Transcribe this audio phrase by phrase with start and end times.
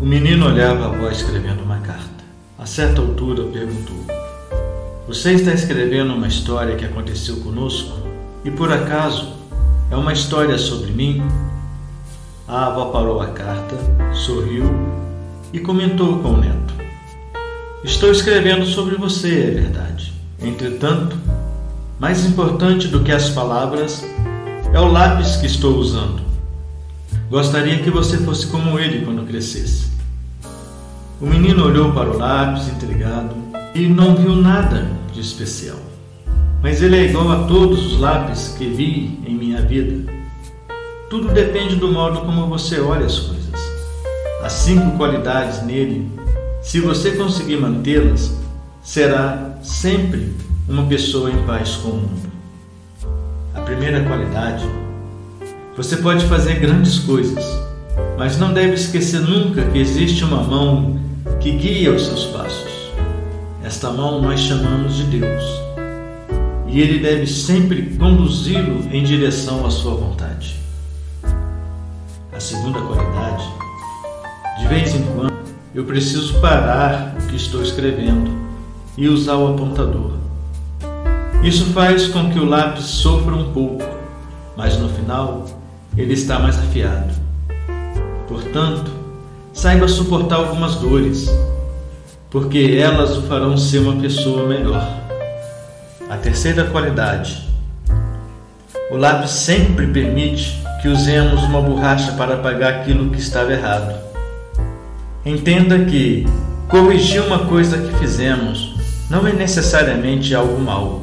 [0.00, 2.24] O menino olhava a avó escrevendo uma carta.
[2.58, 3.96] A certa altura perguntou:
[5.06, 7.96] Você está escrevendo uma história que aconteceu conosco?
[8.44, 9.34] E por acaso
[9.90, 11.22] é uma história sobre mim?
[12.46, 13.76] A avó parou a carta,
[14.12, 14.64] sorriu
[15.52, 16.74] e comentou com o neto:
[17.84, 20.12] Estou escrevendo sobre você, é verdade.
[20.42, 21.16] Entretanto,
[22.00, 24.04] mais importante do que as palavras
[24.72, 26.20] é o lápis que estou usando.
[27.30, 29.86] Gostaria que você fosse como ele quando crescesse.
[31.20, 33.34] O menino olhou para o lápis intrigado
[33.74, 35.78] e não viu nada de especial.
[36.62, 40.12] Mas ele é igual a todos os lápis que vi em minha vida.
[41.08, 43.54] Tudo depende do modo como você olha as coisas.
[44.42, 46.10] As cinco qualidades nele,
[46.62, 48.36] se você conseguir mantê-las,
[48.82, 50.34] será sempre
[50.68, 52.32] uma pessoa em paz com o mundo.
[53.54, 54.64] A primeira qualidade,
[55.76, 57.44] você pode fazer grandes coisas,
[58.16, 61.00] mas não deve esquecer nunca que existe uma mão
[61.40, 62.92] que guia os seus passos.
[63.62, 65.42] Esta mão nós chamamos de Deus.
[66.68, 70.54] E Ele deve sempre conduzi-lo em direção à sua vontade.
[72.32, 73.44] A segunda qualidade,
[74.60, 75.34] de vez em quando,
[75.74, 78.30] eu preciso parar o que estou escrevendo
[78.96, 80.12] e usar o apontador.
[81.42, 83.84] Isso faz com que o lápis sofra um pouco,
[84.56, 85.46] mas no final
[85.96, 87.14] ele está mais afiado.
[88.26, 88.90] Portanto,
[89.52, 91.30] saiba suportar algumas dores,
[92.30, 94.86] porque elas o farão ser uma pessoa melhor.
[96.10, 97.48] A terceira qualidade:
[98.90, 103.94] o lápis sempre permite que usemos uma borracha para apagar aquilo que estava errado.
[105.24, 106.26] Entenda que
[106.68, 108.74] corrigir uma coisa que fizemos
[109.08, 111.02] não é necessariamente algo mal,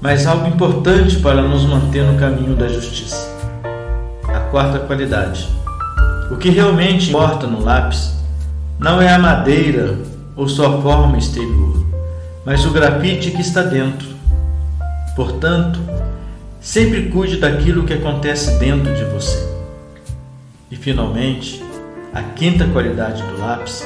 [0.00, 3.31] mas algo importante para nos manter no caminho da justiça.
[4.52, 5.48] Quarta qualidade
[6.30, 8.14] o que realmente importa no lápis
[8.78, 9.98] não é a madeira
[10.36, 11.86] ou sua forma exterior,
[12.44, 14.08] mas o grafite que está dentro.
[15.16, 15.78] Portanto,
[16.60, 19.46] sempre cuide daquilo que acontece dentro de você.
[20.70, 21.62] E finalmente,
[22.12, 23.82] a quinta qualidade do lápis,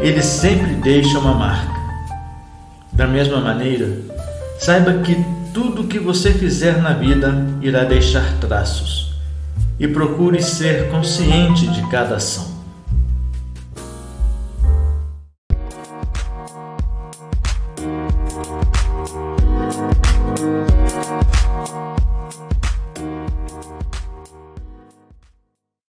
[0.00, 1.78] ele sempre deixa uma marca.
[2.92, 3.90] Da mesma maneira,
[4.58, 5.16] saiba que
[5.52, 9.17] tudo que você fizer na vida irá deixar traços
[9.78, 12.58] e procure ser consciente de cada ação.